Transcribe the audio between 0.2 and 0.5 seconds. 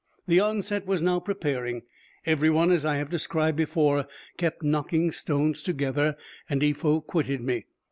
The